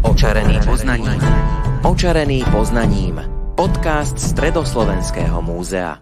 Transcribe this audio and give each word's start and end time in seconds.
Očarený 0.00 0.56
poznaním. 0.64 1.20
Očarený 1.84 2.40
poznaním. 2.48 3.20
Podcast 3.52 4.16
Stredoslovenského 4.16 5.44
múzea. 5.44 6.00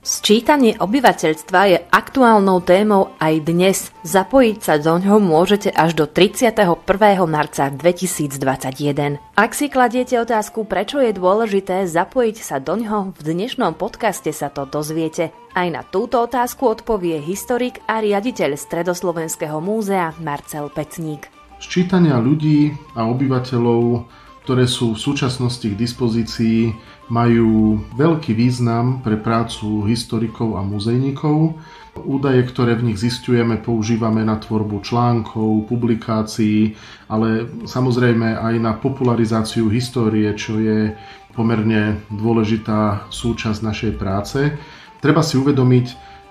Sčítanie 0.00 0.72
obyvateľstva 0.80 1.60
je 1.68 1.78
aktuálnou 1.92 2.64
témou 2.64 3.12
aj 3.20 3.34
dnes. 3.44 3.92
Zapojiť 4.08 4.56
sa 4.56 4.80
do 4.80 4.96
ňoho 4.96 5.20
môžete 5.20 5.68
až 5.68 6.00
do 6.00 6.08
31. 6.08 6.80
marca 7.28 7.68
2021. 7.68 9.20
Ak 9.36 9.52
si 9.52 9.68
kladiete 9.68 10.16
otázku, 10.16 10.64
prečo 10.64 10.96
je 10.96 11.12
dôležité 11.12 11.84
zapojiť 11.84 12.36
sa 12.40 12.56
do 12.56 12.80
ňoho, 12.80 13.12
v 13.12 13.20
dnešnom 13.20 13.76
podcaste 13.76 14.32
sa 14.32 14.48
to 14.48 14.64
dozviete. 14.64 15.28
Aj 15.52 15.68
na 15.68 15.84
túto 15.84 16.24
otázku 16.24 16.72
odpovie 16.72 17.20
historik 17.20 17.84
a 17.84 18.00
riaditeľ 18.00 18.56
Stredoslovenského 18.56 19.60
múzea 19.60 20.16
Marcel 20.24 20.72
Pecník. 20.72 21.33
Sčítania 21.64 22.20
ľudí 22.20 22.76
a 22.92 23.08
obyvateľov, 23.08 24.04
ktoré 24.44 24.68
sú 24.68 24.92
v 24.92 25.00
súčasnosti 25.00 25.64
k 25.64 25.72
dispozícii, 25.72 26.76
majú 27.08 27.80
veľký 27.96 28.36
význam 28.36 29.00
pre 29.00 29.16
prácu 29.16 29.88
historikov 29.88 30.60
a 30.60 30.62
muzejníkov. 30.62 31.56
Údaje, 32.04 32.44
ktoré 32.52 32.76
v 32.76 32.92
nich 32.92 33.00
zistujeme, 33.00 33.56
používame 33.56 34.20
na 34.28 34.36
tvorbu 34.36 34.84
článkov, 34.84 35.64
publikácií, 35.64 36.76
ale 37.08 37.48
samozrejme 37.64 38.36
aj 38.44 38.54
na 38.60 38.76
popularizáciu 38.76 39.72
histórie, 39.72 40.28
čo 40.36 40.60
je 40.60 40.92
pomerne 41.32 42.04
dôležitá 42.12 43.08
súčasť 43.08 43.64
našej 43.64 43.92
práce. 43.96 44.52
Treba 45.00 45.24
si 45.24 45.40
uvedomiť, 45.40 45.86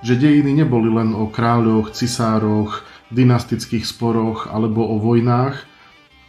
že 0.06 0.14
dejiny 0.14 0.62
neboli 0.62 0.94
len 0.94 1.18
o 1.18 1.26
kráľoch, 1.26 1.90
cisároch, 1.90 2.86
dynastických 3.12 3.84
sporoch 3.84 4.48
alebo 4.48 4.86
o 4.86 5.02
vojnách, 5.02 5.66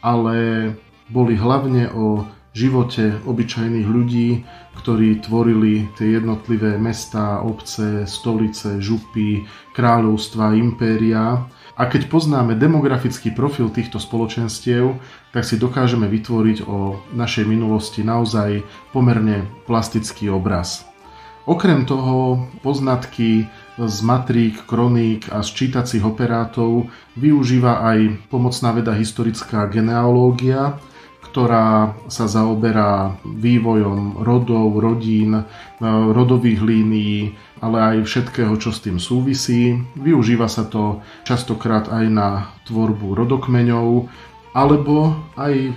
ale 0.02 0.36
boli 1.12 1.36
hlavne 1.36 1.92
o 1.92 2.24
živote 2.54 3.18
obyčajných 3.26 3.88
ľudí, 3.88 4.46
ktorí 4.78 5.20
tvorili 5.26 5.90
tie 5.98 6.22
jednotlivé 6.22 6.78
mestá, 6.78 7.42
obce, 7.42 8.06
stolice, 8.06 8.78
župy, 8.78 9.42
kráľovstva, 9.74 10.54
impéria. 10.54 11.44
A 11.74 11.82
keď 11.90 12.06
poznáme 12.06 12.54
demografický 12.54 13.34
profil 13.34 13.66
týchto 13.74 13.98
spoločenstiev, 13.98 14.94
tak 15.34 15.42
si 15.42 15.58
dokážeme 15.58 16.06
vytvoriť 16.06 16.70
o 16.70 17.02
našej 17.10 17.50
minulosti 17.50 18.06
naozaj 18.06 18.62
pomerne 18.94 19.42
plastický 19.66 20.30
obraz. 20.30 20.86
Okrem 21.44 21.84
toho 21.84 22.46
poznatky 22.62 23.50
z 23.74 23.96
matrík, 24.06 24.66
kroník 24.70 25.26
a 25.34 25.42
sčítacích 25.42 26.06
operátov 26.06 26.86
využíva 27.18 27.82
aj 27.82 28.30
pomocná 28.30 28.70
veda 28.70 28.94
historická 28.94 29.66
genealógia, 29.66 30.78
ktorá 31.34 31.98
sa 32.06 32.30
zaoberá 32.30 33.18
vývojom 33.26 34.22
rodov, 34.22 34.78
rodín, 34.78 35.34
e, 35.34 35.42
rodových 36.14 36.62
línií, 36.62 37.34
ale 37.58 37.82
aj 37.82 37.96
všetkého, 38.06 38.54
čo 38.54 38.70
s 38.70 38.78
tým 38.86 39.02
súvisí. 39.02 39.82
Využíva 39.98 40.46
sa 40.46 40.62
to 40.62 41.02
častokrát 41.26 41.90
aj 41.90 42.06
na 42.06 42.28
tvorbu 42.70 43.18
rodokmeňov, 43.18 44.06
alebo 44.54 45.18
aj 45.34 45.74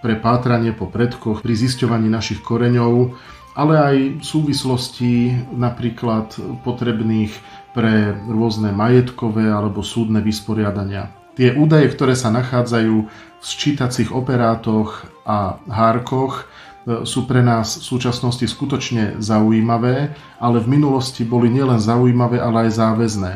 pre 0.00 0.16
pátranie 0.16 0.72
po 0.72 0.88
predkoch, 0.88 1.44
pri 1.44 1.52
zisťovaní 1.52 2.08
našich 2.08 2.40
koreňov, 2.40 3.12
ale 3.56 3.74
aj 3.80 3.96
súvislosti 4.20 5.32
napríklad 5.56 6.36
potrebných 6.60 7.32
pre 7.72 8.12
rôzne 8.28 8.70
majetkové 8.70 9.48
alebo 9.48 9.80
súdne 9.80 10.20
vysporiadania. 10.20 11.08
Tie 11.36 11.52
údaje, 11.52 11.92
ktoré 11.92 12.16
sa 12.16 12.32
nachádzajú 12.32 12.94
v 13.40 13.44
sčítacích 13.44 14.08
operátoch 14.08 15.04
a 15.28 15.60
hárkoch, 15.68 16.44
e, 16.88 17.04
sú 17.04 17.28
pre 17.28 17.44
nás 17.44 17.76
v 17.76 17.84
súčasnosti 17.84 18.48
skutočne 18.48 19.20
zaujímavé, 19.20 20.16
ale 20.40 20.58
v 20.64 20.80
minulosti 20.80 21.28
boli 21.28 21.52
nielen 21.52 21.76
zaujímavé, 21.76 22.40
ale 22.40 22.68
aj 22.68 22.80
záväzné. 22.80 23.32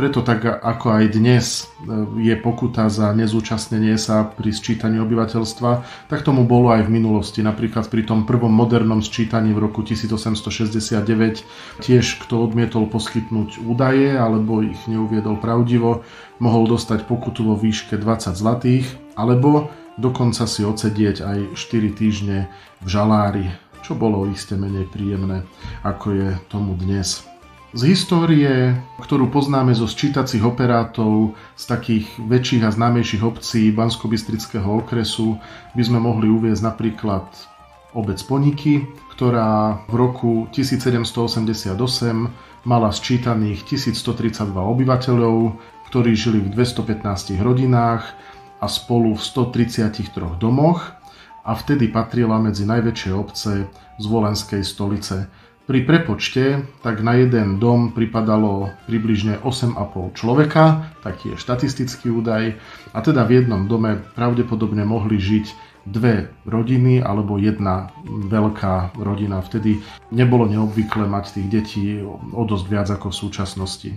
Preto 0.00 0.24
tak 0.24 0.48
ako 0.48 0.96
aj 0.96 1.04
dnes 1.12 1.44
e, 1.60 1.62
je 2.24 2.32
pokuta 2.32 2.88
za 2.88 3.12
nezúčastnenie 3.12 4.00
sa 4.00 4.24
pri 4.24 4.48
sčítaní 4.48 4.96
obyvateľstva, 4.96 5.70
tak 6.08 6.24
tomu 6.24 6.48
bolo 6.48 6.72
aj 6.72 6.88
v 6.88 6.94
minulosti. 6.96 7.44
Napríklad 7.44 7.92
pri 7.92 8.08
tom 8.08 8.24
prvom 8.24 8.48
modernom 8.48 9.04
sčítaní 9.04 9.52
v 9.52 9.60
roku 9.60 9.84
1869 9.84 11.84
tiež 11.84 12.04
kto 12.24 12.48
odmietol 12.48 12.88
poskytnúť 12.88 13.60
údaje 13.60 14.16
alebo 14.16 14.64
ich 14.64 14.80
neuviedol 14.88 15.36
pravdivo, 15.36 16.00
mohol 16.40 16.64
dostať 16.64 17.04
pokutu 17.04 17.44
vo 17.44 17.60
výške 17.60 18.00
20 18.00 18.40
zlatých 18.40 18.88
alebo 19.20 19.68
dokonca 20.00 20.48
si 20.48 20.64
odsedieť 20.64 21.20
aj 21.20 21.60
4 21.60 21.92
týždne 21.92 22.48
v 22.80 22.86
žalári, 22.88 23.52
čo 23.84 23.92
bolo 23.92 24.24
iste 24.32 24.56
menej 24.56 24.88
príjemné, 24.88 25.44
ako 25.84 26.16
je 26.16 26.28
tomu 26.48 26.72
dnes. 26.72 27.29
Z 27.70 27.86
histórie, 27.86 28.74
ktorú 28.98 29.30
poznáme 29.30 29.70
zo 29.78 29.86
sčítacích 29.86 30.42
operátov 30.42 31.38
z 31.54 31.64
takých 31.70 32.06
väčších 32.18 32.66
a 32.66 32.74
známejších 32.74 33.22
obcí 33.22 33.70
bansko 33.70 34.10
okresu, 34.66 35.38
by 35.78 35.82
sme 35.86 36.02
mohli 36.02 36.26
uviezť 36.26 36.66
napríklad 36.66 37.30
obec 37.94 38.18
Poniky, 38.26 38.90
ktorá 39.14 39.86
v 39.86 39.94
roku 39.94 40.50
1788 40.50 41.78
mala 42.66 42.90
sčítaných 42.90 43.62
1132 43.62 44.50
obyvateľov, 44.50 45.54
ktorí 45.94 46.10
žili 46.18 46.42
v 46.42 46.50
215 46.50 47.38
rodinách 47.38 48.02
a 48.58 48.66
spolu 48.66 49.14
v 49.14 49.22
133 49.22 50.42
domoch 50.42 50.90
a 51.46 51.54
vtedy 51.54 51.86
patrila 51.86 52.42
medzi 52.42 52.66
najväčšie 52.66 53.14
obce 53.14 53.70
z 53.70 54.04
Volenskej 54.10 54.66
stolice 54.66 55.30
pri 55.70 55.86
prepočte 55.86 56.66
tak 56.82 56.98
na 56.98 57.14
jeden 57.14 57.62
dom 57.62 57.94
pripadalo 57.94 58.74
približne 58.90 59.38
8,5 59.46 60.18
človeka, 60.18 60.90
taký 61.06 61.30
je 61.30 61.36
štatistický 61.38 62.10
údaj, 62.10 62.58
a 62.90 62.98
teda 62.98 63.22
v 63.22 63.38
jednom 63.38 63.70
dome 63.70 64.02
pravdepodobne 64.18 64.82
mohli 64.82 65.22
žiť 65.22 65.46
dve 65.86 66.26
rodiny 66.42 66.98
alebo 66.98 67.38
jedna 67.38 67.94
veľká 68.04 68.98
rodina. 68.98 69.38
Vtedy 69.46 69.78
nebolo 70.10 70.50
neobvyklé 70.50 71.06
mať 71.06 71.38
tých 71.38 71.46
detí 71.46 72.02
o 72.34 72.42
dosť 72.42 72.66
viac 72.66 72.90
ako 72.90 73.14
v 73.14 73.20
súčasnosti. 73.22 73.90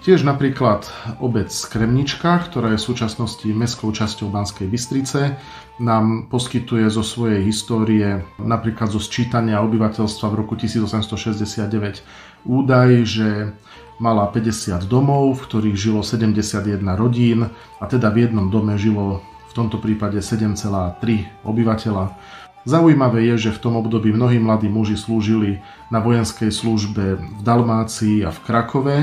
Tiež 0.00 0.24
napríklad 0.24 0.88
obec 1.20 1.52
Kremnička, 1.52 2.40
ktorá 2.48 2.72
je 2.72 2.80
v 2.80 2.88
súčasnosti 2.88 3.44
mestskou 3.44 3.92
časťou 3.92 4.32
Banskej 4.32 4.72
Bystrice, 4.72 5.36
nám 5.76 6.32
poskytuje 6.32 6.88
zo 6.88 7.04
svojej 7.04 7.44
histórie, 7.44 8.24
napríklad 8.40 8.88
zo 8.88 8.96
sčítania 8.96 9.60
obyvateľstva 9.60 10.32
v 10.32 10.34
roku 10.40 10.56
1869, 10.56 12.00
údaj, 12.48 12.88
že 13.04 13.52
mala 14.00 14.24
50 14.32 14.88
domov, 14.88 15.36
v 15.36 15.44
ktorých 15.44 15.76
žilo 15.76 16.00
71 16.00 16.80
rodín 16.96 17.52
a 17.52 17.84
teda 17.84 18.08
v 18.08 18.24
jednom 18.24 18.48
dome 18.48 18.80
žilo 18.80 19.20
v 19.20 19.52
tomto 19.52 19.76
prípade 19.76 20.24
7,3 20.24 20.96
obyvateľa. 21.44 22.16
Zaujímavé 22.64 23.28
je, 23.36 23.48
že 23.48 23.50
v 23.52 23.68
tom 23.68 23.76
období 23.76 24.16
mnohí 24.16 24.40
mladí 24.40 24.72
muži 24.72 24.96
slúžili 24.96 25.60
na 25.92 26.00
vojenskej 26.00 26.48
službe 26.48 27.20
v 27.20 27.40
Dalmácii 27.44 28.24
a 28.24 28.32
v 28.32 28.38
Krakove, 28.48 28.96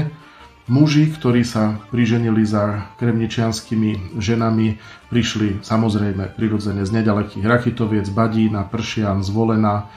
Muži, 0.67 1.07
ktorí 1.07 1.47
sa 1.47 1.79
priženili 1.95 2.44
za 2.44 2.91
kremničianskými 3.00 4.19
ženami, 4.19 4.75
prišli 5.07 5.63
samozrejme 5.63 6.35
prirodzene 6.35 6.83
z 6.83 6.91
nedalekých 6.91 7.47
Rachitoviec, 7.47 8.11
Badína, 8.11 8.67
Pršian, 8.67 9.23
Zvolena, 9.23 9.88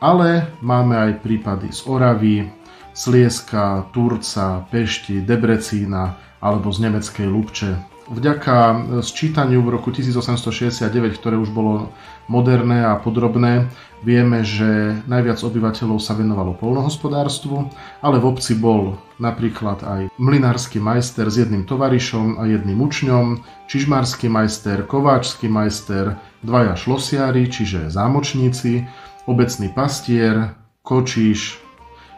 ale 0.00 0.56
máme 0.64 0.96
aj 0.96 1.20
prípady 1.20 1.68
z 1.68 1.84
Oravy, 1.84 2.48
Slieska, 2.96 3.92
Turca, 3.92 4.64
Pešti, 4.72 5.20
Debrecína 5.20 6.16
alebo 6.40 6.72
z 6.72 6.88
nemeckej 6.88 7.28
Lubče. 7.28 7.95
Vďaka 8.06 8.86
sčítaniu 9.02 9.66
v 9.66 9.74
roku 9.74 9.90
1869, 9.90 11.18
ktoré 11.18 11.34
už 11.34 11.50
bolo 11.50 11.90
moderné 12.30 12.86
a 12.86 12.94
podrobné, 13.02 13.66
vieme, 14.06 14.46
že 14.46 15.02
najviac 15.10 15.42
obyvateľov 15.42 15.98
sa 15.98 16.14
venovalo 16.14 16.54
polnohospodárstvu, 16.54 17.66
ale 18.06 18.22
v 18.22 18.28
obci 18.30 18.54
bol 18.54 18.94
napríklad 19.18 19.82
aj 19.82 20.02
mlinársky 20.22 20.78
majster 20.78 21.26
s 21.26 21.42
jedným 21.42 21.66
tovarišom 21.66 22.38
a 22.38 22.46
jedným 22.46 22.78
učňom, 22.78 23.42
čižmársky 23.66 24.30
majster, 24.30 24.86
kováčsky 24.86 25.50
majster, 25.50 26.14
dvaja 26.46 26.78
šlosiari, 26.78 27.50
čiže 27.50 27.90
zámočníci, 27.90 28.86
obecný 29.26 29.68
pastier, 29.74 30.54
kočiš, 30.86 31.58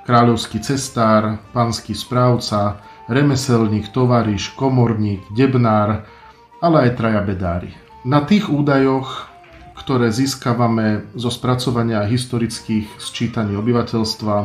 kráľovský 0.04 0.60
cestár, 0.60 1.40
panský 1.56 1.96
správca, 1.96 2.76
remeselník, 3.08 3.90
tovariš, 3.90 4.54
komorník, 4.54 5.24
debnár, 5.32 6.04
ale 6.60 6.76
aj 6.88 6.90
traja 7.00 7.20
bedári. 7.24 7.72
Na 8.04 8.22
tých 8.22 8.46
údajoch, 8.52 9.26
ktoré 9.74 10.12
získavame 10.12 11.08
zo 11.16 11.32
spracovania 11.32 12.04
historických 12.04 13.00
sčítaní 13.00 13.56
obyvateľstva, 13.56 14.36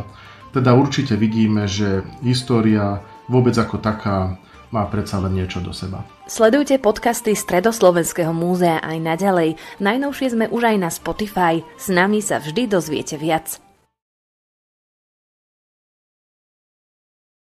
teda 0.54 0.71
určite 0.77 1.19
vidíme, 1.19 1.68
že 1.68 2.06
história 2.24 3.01
vôbec 3.27 3.54
ako 3.57 3.81
taká 3.81 4.38
má 4.74 4.89
predsa 4.89 5.21
len 5.21 5.38
niečo 5.38 5.62
do 5.62 5.69
seba. 5.69 6.01
Sledujte 6.25 6.81
podcasty 6.81 7.38
Stredoslovenského 7.38 8.33
múzea 8.33 8.81
aj 8.81 8.98
naďalej. 8.98 9.50
Najnovšie 9.77 10.27
sme 10.33 10.45
už 10.50 10.74
aj 10.74 10.77
na 10.81 10.89
Spotify. 10.89 11.62
S 11.77 11.94
nami 11.94 12.25
sa 12.25 12.42
vždy 12.42 12.66
dozviete 12.66 13.13
viac. 13.21 13.62